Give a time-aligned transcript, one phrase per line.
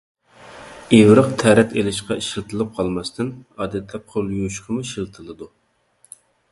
[0.99, 5.55] ئىۋرىق تەرەت ئېلىشقا ئىشلىتىلىپ قالماستىن، ئادەتتە قول يۇيۇشقىمۇ ئىشلىتىلىدۇ.